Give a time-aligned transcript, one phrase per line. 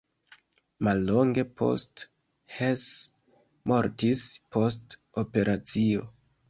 [0.87, 2.05] Mallonge post
[2.57, 2.89] Hess
[3.75, 4.27] mortis
[4.57, 6.09] post operacio.